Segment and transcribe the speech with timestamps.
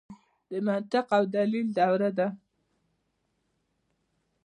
[0.49, 2.27] د منطق او دلیل دوره ده.